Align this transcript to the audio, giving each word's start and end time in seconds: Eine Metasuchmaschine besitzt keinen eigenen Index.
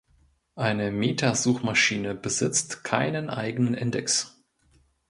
Eine 0.55 0.89
Metasuchmaschine 0.89 2.15
besitzt 2.15 2.83
keinen 2.83 3.29
eigenen 3.29 3.75
Index. 3.75 4.41